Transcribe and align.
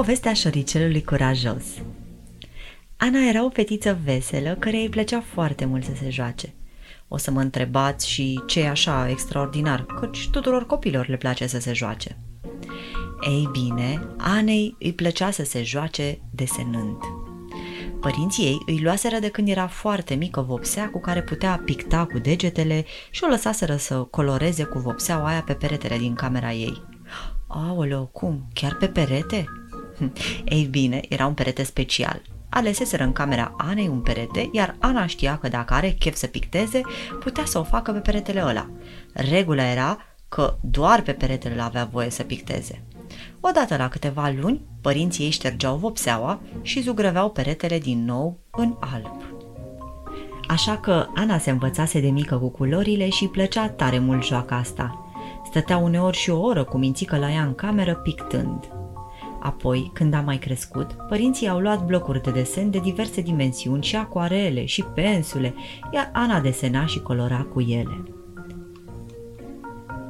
Povestea 0.00 0.32
șoricelului 0.32 1.04
curajos 1.04 1.64
Ana 2.96 3.28
era 3.28 3.44
o 3.44 3.50
fetiță 3.50 3.98
veselă 4.04 4.56
care 4.58 4.76
îi 4.76 4.88
plăcea 4.88 5.20
foarte 5.20 5.64
mult 5.64 5.84
să 5.84 5.90
se 6.02 6.10
joace. 6.10 6.54
O 7.08 7.16
să 7.16 7.30
mă 7.30 7.40
întrebați 7.40 8.08
și 8.08 8.40
ce 8.46 8.60
e 8.60 8.68
așa 8.68 9.08
extraordinar, 9.10 9.84
căci 9.84 10.28
tuturor 10.28 10.66
copilor 10.66 11.08
le 11.08 11.16
place 11.16 11.46
să 11.46 11.58
se 11.58 11.72
joace. 11.72 12.16
Ei 13.28 13.48
bine, 13.52 14.06
Anei 14.16 14.76
îi 14.78 14.92
plăcea 14.92 15.30
să 15.30 15.44
se 15.44 15.62
joace 15.62 16.20
desenând. 16.30 16.96
Părinții 18.00 18.44
ei 18.44 18.58
îi 18.66 18.80
luaseră 18.82 19.18
de 19.18 19.28
când 19.28 19.48
era 19.48 19.66
foarte 19.66 20.14
mică 20.14 20.40
vopsea 20.40 20.90
cu 20.90 21.00
care 21.00 21.22
putea 21.22 21.62
picta 21.64 22.06
cu 22.06 22.18
degetele 22.18 22.84
și 23.10 23.24
o 23.24 23.28
lăsaseră 23.28 23.76
să 23.76 23.94
coloreze 23.94 24.64
cu 24.64 24.78
vopseaua 24.78 25.28
aia 25.28 25.42
pe 25.42 25.52
peretele 25.52 25.98
din 25.98 26.14
camera 26.14 26.52
ei. 26.52 26.82
Aoleo, 27.46 28.04
cum? 28.06 28.48
Chiar 28.52 28.76
pe 28.76 28.86
perete? 28.86 29.59
Ei 30.44 30.64
bine, 30.64 31.00
era 31.08 31.26
un 31.26 31.34
perete 31.34 31.62
special. 31.62 32.22
Aleseseră 32.48 33.02
în 33.02 33.12
camera 33.12 33.54
Anei 33.56 33.88
un 33.88 34.00
perete, 34.00 34.48
iar 34.52 34.76
Ana 34.78 35.06
știa 35.06 35.38
că 35.38 35.48
dacă 35.48 35.74
are 35.74 35.90
chef 35.90 36.14
să 36.14 36.26
picteze, 36.26 36.80
putea 37.20 37.44
să 37.44 37.58
o 37.58 37.62
facă 37.62 37.92
pe 37.92 37.98
peretele 37.98 38.42
ăla. 38.44 38.70
Regula 39.12 39.70
era 39.70 39.98
că 40.28 40.56
doar 40.60 41.02
pe 41.02 41.12
peretele 41.12 41.54
îl 41.54 41.60
avea 41.60 41.88
voie 41.92 42.10
să 42.10 42.22
picteze. 42.22 42.82
Odată 43.40 43.76
la 43.76 43.88
câteva 43.88 44.32
luni, 44.40 44.60
părinții 44.80 45.24
ei 45.24 45.30
ștergeau 45.30 45.76
vopseaua 45.76 46.40
și 46.62 46.80
zugrăveau 46.80 47.30
peretele 47.30 47.78
din 47.78 48.04
nou 48.04 48.38
în 48.50 48.76
alb. 48.80 49.22
Așa 50.48 50.76
că 50.76 51.06
Ana 51.14 51.38
se 51.38 51.50
învățase 51.50 52.00
de 52.00 52.08
mică 52.10 52.36
cu 52.36 52.48
culorile 52.48 53.08
și 53.08 53.26
plăcea 53.26 53.68
tare 53.68 53.98
mult 53.98 54.24
joaca 54.24 54.56
asta. 54.56 55.04
Stătea 55.44 55.76
uneori 55.76 56.16
și 56.16 56.30
o 56.30 56.40
oră 56.40 56.64
cu 56.64 56.78
mințică 56.78 57.18
la 57.18 57.32
ea 57.32 57.42
în 57.42 57.54
cameră 57.54 57.94
pictând. 57.94 58.79
Apoi, 59.40 59.90
când 59.94 60.14
a 60.14 60.20
mai 60.20 60.38
crescut, 60.38 60.92
părinții 61.08 61.48
au 61.48 61.58
luat 61.58 61.84
blocuri 61.84 62.22
de 62.22 62.30
desen 62.30 62.70
de 62.70 62.78
diverse 62.78 63.20
dimensiuni 63.20 63.82
și 63.82 63.96
acuarele 63.96 64.64
și 64.64 64.84
pensule, 64.94 65.54
iar 65.92 66.10
Ana 66.12 66.40
desena 66.40 66.86
și 66.86 67.00
colora 67.00 67.46
cu 67.52 67.60
ele. 67.60 68.02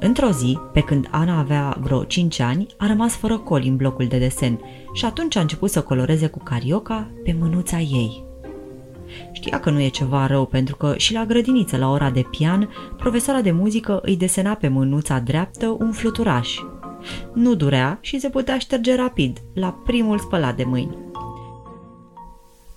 Într-o 0.02 0.30
zi, 0.30 0.58
pe 0.72 0.80
când 0.80 1.08
Ana 1.10 1.38
avea 1.38 1.76
vreo 1.80 2.04
5 2.04 2.40
ani, 2.40 2.66
a 2.78 2.86
rămas 2.86 3.16
fără 3.16 3.38
coli 3.38 3.68
în 3.68 3.76
blocul 3.76 4.06
de 4.06 4.18
desen 4.18 4.60
și 4.92 5.04
atunci 5.04 5.36
a 5.36 5.40
început 5.40 5.70
să 5.70 5.82
coloreze 5.82 6.26
cu 6.26 6.38
carioca 6.42 7.10
pe 7.24 7.36
mânuța 7.38 7.78
ei. 7.78 8.24
Știa 9.32 9.60
că 9.60 9.70
nu 9.70 9.80
e 9.80 9.88
ceva 9.88 10.26
rău 10.26 10.46
pentru 10.46 10.76
că 10.76 10.94
și 10.96 11.12
la 11.12 11.24
grădiniță, 11.24 11.76
la 11.76 11.90
ora 11.90 12.10
de 12.10 12.24
pian, 12.30 12.68
profesoara 12.96 13.40
de 13.40 13.50
muzică 13.50 14.00
îi 14.02 14.16
desena 14.16 14.54
pe 14.54 14.68
mânuța 14.68 15.18
dreaptă 15.18 15.76
un 15.78 15.92
fluturaș. 15.92 16.58
Nu 17.34 17.54
durea 17.54 17.98
și 18.00 18.20
se 18.20 18.30
putea 18.30 18.58
șterge 18.58 18.94
rapid, 18.94 19.38
la 19.54 19.80
primul 19.84 20.18
spălat 20.18 20.56
de 20.56 20.64
mâini. 20.64 20.96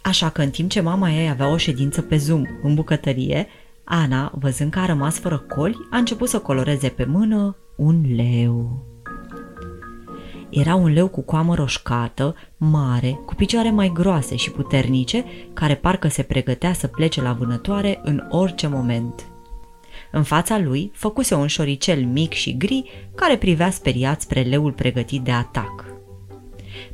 Așa 0.02 0.30
că 0.30 0.42
în 0.42 0.50
timp 0.50 0.70
ce 0.70 0.82
mama 0.82 1.10
ei 1.10 1.30
avea 1.30 1.48
o 1.52 1.58
ședință 1.58 2.02
pe 2.02 2.18
Zoom 2.18 2.44
în 2.62 2.74
bucătărie, 2.74 3.48
Ana, 3.84 4.32
văzând 4.40 4.72
că 4.72 4.80
a 4.80 4.86
rămas 4.86 5.20
fără 5.20 5.38
coli, 5.56 5.88
a 5.92 5.98
început 5.98 6.30
să 6.30 6.40
coloreze 6.40 6.88
pe 6.88 7.06
mână 7.06 7.56
un 7.76 8.02
leu. 8.16 8.86
Era 10.50 10.76
un 10.76 10.94
leu 10.94 11.08
cu 11.08 11.22
coamă 11.22 11.56
roșcată, 11.56 12.36
mare, 12.58 13.20
cu 13.26 13.36
picioare 13.36 13.72
mai 13.72 13.92
groase 13.94 14.36
și 14.36 14.52
puternice, 14.52 15.26
care 15.54 15.76
parcă 15.76 16.08
se 16.08 16.24
pregătea 16.24 16.74
să 16.74 16.88
plece 16.88 17.22
la 17.22 17.34
vânătoare 17.34 18.00
în 18.04 18.24
orice 18.30 18.68
moment. 18.68 19.33
În 20.16 20.24
fața 20.24 20.58
lui 20.58 20.92
făcuse 20.94 21.36
un 21.36 21.48
șoricel 21.48 22.06
mic 22.06 22.34
și 22.34 22.58
gri 22.58 22.84
care 23.16 23.38
privea 23.38 23.70
speriat 23.70 24.22
spre 24.22 24.42
leul 24.42 24.72
pregătit 24.72 25.22
de 25.22 25.32
atac. 25.32 25.86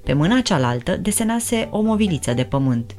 Pe 0.03 0.13
mâna 0.13 0.41
cealaltă 0.41 0.97
desenase 0.97 1.67
o 1.71 1.81
moviliță 1.81 2.33
de 2.33 2.43
pământ. 2.43 2.95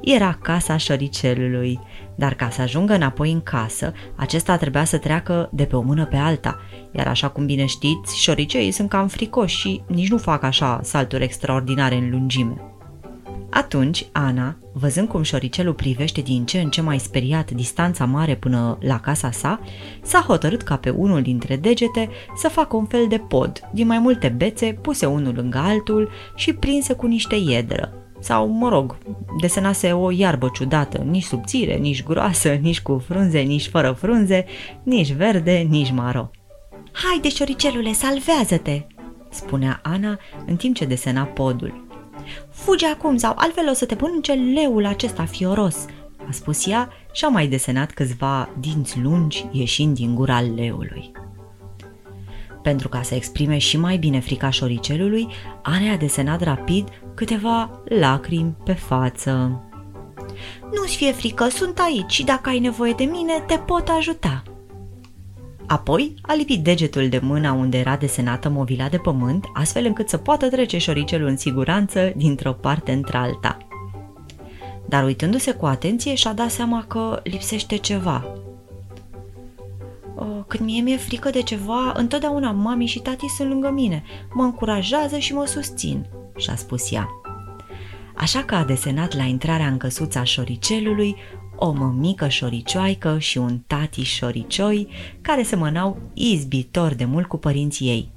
Era 0.00 0.38
casa 0.42 0.76
șoricelului, 0.76 1.80
dar 2.16 2.34
ca 2.34 2.50
să 2.50 2.62
ajungă 2.62 2.94
înapoi 2.94 3.32
în 3.32 3.40
casă, 3.40 3.92
acesta 4.16 4.56
trebuia 4.56 4.84
să 4.84 4.98
treacă 4.98 5.48
de 5.52 5.64
pe 5.64 5.76
o 5.76 5.80
mână 5.80 6.06
pe 6.06 6.16
alta, 6.16 6.60
iar 6.92 7.06
așa 7.06 7.28
cum 7.28 7.46
bine 7.46 7.66
știți, 7.66 8.20
șoricei 8.20 8.70
sunt 8.70 8.88
cam 8.88 9.08
fricoși 9.08 9.56
și 9.56 9.82
nici 9.86 10.10
nu 10.10 10.18
fac 10.18 10.42
așa 10.42 10.80
salturi 10.82 11.24
extraordinare 11.24 11.94
în 11.94 12.10
lungime. 12.10 12.71
Atunci, 13.54 14.06
Ana, 14.12 14.56
văzând 14.72 15.08
cum 15.08 15.22
șoricelul 15.22 15.74
privește 15.74 16.20
din 16.20 16.44
ce 16.44 16.60
în 16.60 16.70
ce 16.70 16.80
mai 16.80 16.98
speriat 16.98 17.50
distanța 17.50 18.04
mare 18.04 18.34
până 18.34 18.78
la 18.80 19.00
casa 19.00 19.30
sa, 19.30 19.60
s-a 20.02 20.24
hotărât 20.26 20.62
ca 20.62 20.76
pe 20.76 20.90
unul 20.90 21.22
dintre 21.22 21.56
degete 21.56 22.08
să 22.36 22.48
facă 22.48 22.76
un 22.76 22.86
fel 22.86 23.06
de 23.08 23.18
pod 23.18 23.60
din 23.72 23.86
mai 23.86 23.98
multe 23.98 24.28
bețe 24.28 24.78
puse 24.80 25.06
unul 25.06 25.34
lângă 25.34 25.58
altul 25.58 26.10
și 26.34 26.52
prinse 26.52 26.92
cu 26.92 27.06
niște 27.06 27.34
iedră, 27.34 27.92
sau, 28.20 28.48
mă 28.48 28.68
rog, 28.68 28.98
desenase 29.40 29.92
o 29.92 30.10
iarbă 30.10 30.50
ciudată, 30.54 30.98
nici 30.98 31.22
subțire, 31.22 31.74
nici 31.74 32.04
groasă, 32.04 32.48
nici 32.62 32.80
cu 32.80 33.02
frunze, 33.06 33.40
nici 33.40 33.68
fără 33.68 33.92
frunze, 33.92 34.44
nici 34.82 35.12
verde, 35.12 35.66
nici 35.68 35.90
maro. 35.90 36.30
Haide, 36.92 37.28
șoricelule, 37.28 37.92
salvează-te!" 37.92 38.86
spunea 39.30 39.80
Ana 39.82 40.18
în 40.46 40.56
timp 40.56 40.74
ce 40.74 40.84
desena 40.84 41.24
podul. 41.24 41.81
Fugi 42.50 42.84
acum 42.84 43.16
sau 43.16 43.32
altfel 43.36 43.68
o 43.68 43.72
să 43.72 43.86
te 43.86 43.94
pănânce 43.94 44.32
leul 44.32 44.86
acesta 44.86 45.24
fioros, 45.24 45.76
a 46.28 46.30
spus 46.30 46.66
ea 46.66 46.88
și 47.12 47.24
a 47.24 47.28
mai 47.28 47.46
desenat 47.46 47.90
câțiva 47.90 48.48
dinți 48.60 49.00
lungi 49.00 49.46
ieșind 49.50 49.94
din 49.94 50.14
gura 50.14 50.40
leului. 50.40 51.12
Pentru 52.62 52.88
ca 52.88 53.02
să 53.02 53.14
exprime 53.14 53.58
și 53.58 53.76
mai 53.76 53.96
bine 53.96 54.20
frica 54.20 54.50
șoricelului, 54.50 55.28
Ana 55.62 55.92
a 55.92 55.96
desenat 55.96 56.42
rapid 56.42 56.88
câteva 57.14 57.82
lacrimi 57.84 58.54
pe 58.64 58.72
față. 58.72 59.62
Nu-ți 60.72 60.96
fie 60.96 61.12
frică, 61.12 61.48
sunt 61.48 61.78
aici 61.78 62.12
și 62.12 62.24
dacă 62.24 62.48
ai 62.48 62.58
nevoie 62.58 62.92
de 62.92 63.04
mine, 63.04 63.44
te 63.46 63.56
pot 63.56 63.88
ajuta. 63.88 64.42
Apoi 65.72 66.14
a 66.22 66.34
lipit 66.34 66.62
degetul 66.62 67.08
de 67.08 67.18
mâna 67.18 67.52
unde 67.52 67.78
era 67.78 67.96
desenată 67.96 68.48
movila 68.48 68.88
de 68.88 68.98
pământ, 68.98 69.44
astfel 69.54 69.84
încât 69.84 70.08
să 70.08 70.16
poată 70.16 70.48
trece 70.48 70.78
șoricelul 70.78 71.28
în 71.28 71.36
siguranță 71.36 72.12
dintr-o 72.16 72.52
parte 72.52 72.92
într-alta. 72.92 73.58
Dar 74.88 75.04
uitându-se 75.04 75.52
cu 75.52 75.66
atenție 75.66 76.14
și-a 76.14 76.32
dat 76.32 76.50
seama 76.50 76.84
că 76.88 77.20
lipsește 77.24 77.76
ceva. 77.76 78.24
Când 80.46 80.64
mie 80.64 80.82
mi-e 80.82 80.96
frică 80.96 81.30
de 81.30 81.42
ceva, 81.42 81.92
întotdeauna 81.96 82.50
mami 82.50 82.86
și 82.86 82.98
tati 82.98 83.26
sunt 83.36 83.48
lângă 83.48 83.70
mine, 83.70 84.02
mă 84.32 84.42
încurajează 84.42 85.18
și 85.18 85.34
mă 85.34 85.46
susțin, 85.46 86.06
și-a 86.36 86.56
spus 86.56 86.92
ea. 86.92 87.08
Așa 88.16 88.42
că 88.42 88.54
a 88.54 88.64
desenat 88.64 89.16
la 89.16 89.24
intrarea 89.24 89.66
în 89.66 89.76
căsuța 89.76 90.22
șoricelului 90.22 91.16
o 91.64 91.72
mămică 91.72 92.28
șoricioaică 92.28 93.18
și 93.18 93.38
un 93.38 93.58
tati 93.66 94.02
șoricioi 94.02 94.88
care 95.20 95.42
semănau 95.42 96.00
izbitor 96.14 96.94
de 96.94 97.04
mult 97.04 97.26
cu 97.26 97.36
părinții 97.36 97.86
ei. 97.88 98.10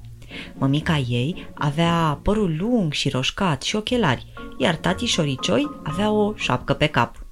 Mămica 0.54 0.98
ei 0.98 1.48
avea 1.54 2.18
părul 2.22 2.56
lung 2.58 2.92
și 2.92 3.08
roșcat 3.08 3.62
și 3.62 3.76
ochelari, 3.76 4.26
iar 4.58 4.74
tati 4.74 5.04
șoricioi 5.04 5.70
avea 5.82 6.10
o 6.10 6.32
șapcă 6.36 6.72
pe 6.72 6.86
cap. 6.86 7.26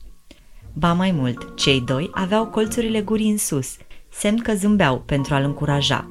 Ba 0.72 0.92
mai 0.92 1.10
mult, 1.10 1.56
cei 1.56 1.80
doi 1.80 2.10
aveau 2.12 2.46
colțurile 2.46 3.00
gurii 3.00 3.30
în 3.30 3.38
sus, 3.38 3.76
semn 4.10 4.38
că 4.38 4.54
zâmbeau 4.54 5.00
pentru 5.00 5.34
a-l 5.34 5.44
încuraja. 5.44 6.06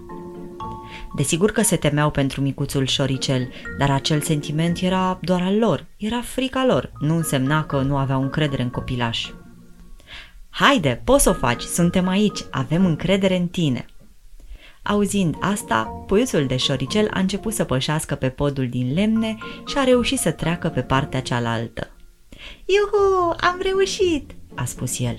Desigur 1.16 1.52
că 1.52 1.62
se 1.62 1.76
temeau 1.76 2.12
pentru 2.12 2.42
micuțul 2.42 2.86
șoricel, 2.86 3.50
dar 3.78 3.92
acel 3.92 4.22
sentiment 4.22 4.80
era 4.80 5.20
doar 5.22 5.42
al 5.42 5.58
lor, 5.58 5.86
era 5.98 6.22
frica 6.22 6.66
lor, 6.66 6.92
nu 7.00 7.16
însemna 7.16 7.64
că 7.66 7.82
nu 7.82 7.98
aveau 7.98 8.22
încredere 8.22 8.62
în 8.62 8.70
copilaș. 8.70 9.30
Haide, 10.56 11.02
poți 11.04 11.24
să 11.24 11.30
o 11.30 11.34
faci, 11.34 11.62
suntem 11.62 12.08
aici, 12.08 12.40
avem 12.52 12.86
încredere 12.86 13.36
în 13.36 13.48
tine. 13.48 13.86
Auzind 14.84 15.36
asta, 15.40 15.84
puiuțul 16.08 16.46
de 16.46 16.58
șoricel 16.58 17.10
a 17.14 17.20
început 17.20 17.54
să 17.54 17.64
pășească 17.64 18.16
pe 18.16 18.30
podul 18.30 18.70
din 18.70 18.94
lemne 18.94 19.38
și 19.68 19.78
a 19.78 19.84
reușit 19.84 20.20
să 20.20 20.32
treacă 20.32 20.70
pe 20.70 20.82
partea 20.82 21.22
cealaltă. 21.22 21.92
Iuhu, 22.66 23.36
am 23.40 23.60
reușit, 23.62 24.36
a 24.56 24.66
spus 24.66 25.00
el. 25.00 25.18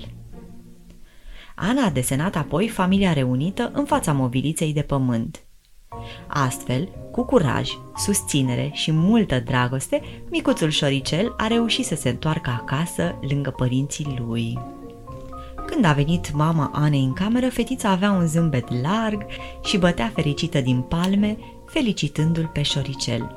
Ana 1.55 1.85
a 1.85 1.91
desenat 1.91 2.37
apoi 2.37 2.69
familia 2.69 3.13
reunită 3.13 3.71
în 3.75 3.85
fața 3.85 4.13
mobiliței 4.13 4.73
de 4.73 4.83
pământ. 4.83 5.45
Astfel, 6.27 6.89
cu 7.11 7.25
curaj, 7.25 7.71
susținere 7.97 8.71
și 8.73 8.93
multă 8.93 9.41
dragoste, 9.41 10.03
micuțul 10.31 10.71
șoricel 10.71 11.35
a 11.37 11.47
reușit 11.47 11.85
să 11.85 11.95
se 11.95 12.09
întoarcă 12.09 12.51
acasă 12.51 13.19
lângă 13.29 13.51
părinții 13.51 14.23
lui. 14.27 14.59
Când 15.67 15.85
a 15.85 15.93
venit 15.93 16.33
mama 16.33 16.71
Anei 16.75 17.05
în 17.05 17.13
cameră, 17.13 17.49
fetița 17.49 17.91
avea 17.91 18.11
un 18.11 18.27
zâmbet 18.27 18.83
larg 18.83 19.27
și 19.63 19.79
bătea 19.79 20.13
fericită 20.15 20.61
din 20.61 20.81
palme, 20.81 21.39
felicitându-l 21.67 22.51
pe 22.53 22.63
șoricel. 22.63 23.37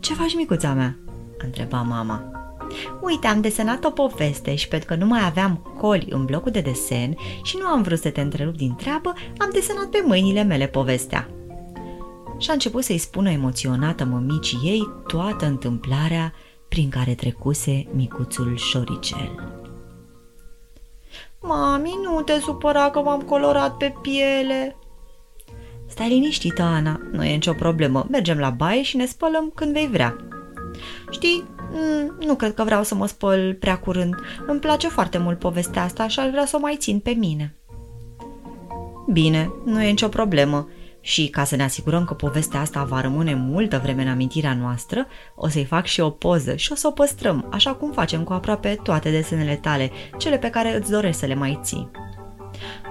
Ce 0.00 0.14
faci, 0.14 0.34
micuța 0.34 0.72
mea?" 0.72 0.98
a 1.40 1.44
întrebat 1.44 1.86
mama. 1.86 2.30
Uite, 3.00 3.26
am 3.26 3.40
desenat 3.40 3.84
o 3.84 3.90
poveste 3.90 4.54
și 4.54 4.68
pentru 4.68 4.88
că 4.88 4.94
nu 4.94 5.06
mai 5.06 5.24
aveam 5.24 5.74
coli 5.78 6.06
în 6.10 6.24
blocul 6.24 6.50
de 6.50 6.60
desen 6.60 7.16
și 7.42 7.56
nu 7.60 7.66
am 7.66 7.82
vrut 7.82 7.98
să 7.98 8.10
te 8.10 8.20
întrerup 8.20 8.56
din 8.56 8.74
treabă, 8.74 9.12
am 9.38 9.48
desenat 9.52 9.86
pe 9.86 10.02
mâinile 10.06 10.42
mele 10.42 10.66
povestea. 10.66 11.28
și 12.38 12.50
a 12.50 12.52
început 12.52 12.84
să-i 12.84 12.98
spună 12.98 13.30
emoționată 13.30 14.04
mămicii 14.04 14.60
ei 14.62 14.88
toată 15.06 15.46
întâmplarea 15.46 16.32
prin 16.68 16.88
care 16.88 17.14
trecuse 17.14 17.86
micuțul 17.94 18.56
șoricel. 18.56 19.55
Mami, 21.40 21.98
nu 22.02 22.22
te 22.22 22.40
supăra 22.40 22.90
că 22.90 23.00
m-am 23.00 23.20
colorat 23.20 23.76
pe 23.76 23.94
piele. 24.02 24.76
Stai 25.86 26.08
liniștită, 26.08 26.62
Ana, 26.62 27.00
nu 27.12 27.24
e 27.24 27.32
nicio 27.32 27.52
problemă. 27.52 28.06
Mergem 28.10 28.38
la 28.38 28.50
baie 28.50 28.82
și 28.82 28.96
ne 28.96 29.06
spălăm 29.06 29.52
când 29.54 29.72
vei 29.72 29.86
vrea. 29.86 30.16
Știi, 31.10 31.44
mm, 31.72 32.16
nu 32.26 32.34
cred 32.34 32.54
că 32.54 32.64
vreau 32.64 32.82
să 32.82 32.94
mă 32.94 33.06
spăl 33.06 33.54
prea 33.54 33.78
curând. 33.78 34.14
Îmi 34.46 34.60
place 34.60 34.88
foarte 34.88 35.18
mult 35.18 35.38
povestea 35.38 35.82
asta 35.82 36.08
și 36.08 36.20
aș 36.20 36.30
vrea 36.30 36.46
să 36.46 36.56
o 36.56 36.60
mai 36.60 36.76
țin 36.78 36.98
pe 36.98 37.10
mine. 37.10 37.54
Bine, 39.12 39.52
nu 39.64 39.82
e 39.82 39.88
nicio 39.88 40.08
problemă. 40.08 40.68
Și 41.06 41.28
ca 41.28 41.44
să 41.44 41.56
ne 41.56 41.62
asigurăm 41.62 42.04
că 42.04 42.14
povestea 42.14 42.60
asta 42.60 42.84
va 42.84 43.00
rămâne 43.00 43.34
multă 43.34 43.78
vreme 43.82 44.02
în 44.02 44.08
amintirea 44.08 44.54
noastră, 44.54 45.06
o 45.34 45.48
să-i 45.48 45.64
fac 45.64 45.84
și 45.84 46.00
o 46.00 46.10
poză 46.10 46.56
și 46.56 46.72
o 46.72 46.74
să 46.74 46.86
o 46.86 46.90
păstrăm, 46.90 47.48
așa 47.52 47.74
cum 47.74 47.92
facem 47.92 48.24
cu 48.24 48.32
aproape 48.32 48.78
toate 48.82 49.10
desenele 49.10 49.54
tale, 49.54 49.90
cele 50.18 50.38
pe 50.38 50.50
care 50.50 50.76
îți 50.76 50.90
dorești 50.90 51.20
să 51.20 51.26
le 51.26 51.34
mai 51.34 51.58
ții. 51.62 51.90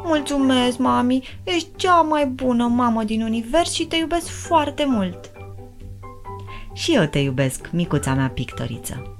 Mulțumesc, 0.04 0.78
mami! 0.78 1.24
Ești 1.44 1.68
cea 1.76 2.02
mai 2.02 2.26
bună 2.26 2.68
mamă 2.68 3.04
din 3.04 3.22
univers 3.22 3.72
și 3.72 3.86
te 3.86 3.96
iubesc 3.96 4.28
foarte 4.28 4.86
mult! 4.88 5.32
Și 6.74 6.96
eu 6.96 7.06
te 7.06 7.20
iubesc, 7.20 7.70
micuța 7.72 8.14
mea 8.14 8.30
pictoriță! 8.30 9.16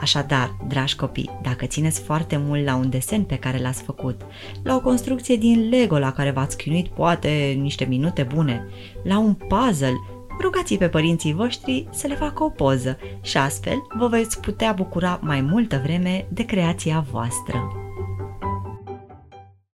Așadar, 0.00 0.56
dragi 0.68 0.96
copii, 0.96 1.30
dacă 1.42 1.66
țineți 1.66 2.00
foarte 2.00 2.36
mult 2.36 2.64
la 2.64 2.74
un 2.74 2.90
desen 2.90 3.24
pe 3.24 3.36
care 3.36 3.58
l-ați 3.58 3.82
făcut, 3.82 4.20
la 4.62 4.74
o 4.74 4.80
construcție 4.80 5.36
din 5.36 5.68
Lego 5.68 5.98
la 5.98 6.12
care 6.12 6.30
v-ați 6.30 6.56
chinuit 6.56 6.88
poate 6.88 7.56
niște 7.60 7.84
minute 7.84 8.22
bune, 8.22 8.66
la 9.04 9.18
un 9.18 9.34
puzzle, 9.34 9.96
rugați 10.40 10.76
pe 10.76 10.88
părinții 10.88 11.34
voștri 11.34 11.88
să 11.90 12.06
le 12.06 12.14
facă 12.14 12.44
o 12.44 12.48
poză 12.48 12.98
și 13.22 13.36
astfel 13.36 13.86
vă 13.98 14.06
veți 14.06 14.40
putea 14.40 14.72
bucura 14.72 15.20
mai 15.22 15.40
multă 15.40 15.80
vreme 15.84 16.26
de 16.28 16.44
creația 16.44 17.06
voastră. 17.10 17.85